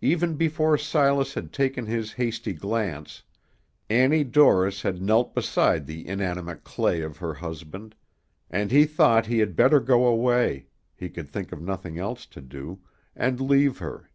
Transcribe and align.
Even 0.00 0.36
before 0.36 0.78
Silas 0.78 1.34
had 1.34 1.52
taken 1.52 1.84
his 1.84 2.14
hasty 2.14 2.54
glance, 2.54 3.22
Annie 3.90 4.24
Dorris 4.24 4.80
had 4.80 5.02
knelt 5.02 5.34
beside 5.34 5.84
the 5.86 6.08
inanimate 6.08 6.64
clay 6.64 7.02
of 7.02 7.18
her 7.18 7.34
husband, 7.34 7.94
and 8.48 8.70
he 8.70 8.86
thought 8.86 9.26
he 9.26 9.40
had 9.40 9.54
better 9.56 9.78
go 9.78 10.06
away 10.06 10.68
he 10.96 11.10
could 11.10 11.28
think 11.28 11.52
of 11.52 11.60
nothing 11.60 11.98
else 11.98 12.24
to 12.24 12.40
do 12.40 12.80
and 13.14 13.42
leave 13.42 13.76
her. 13.76 14.08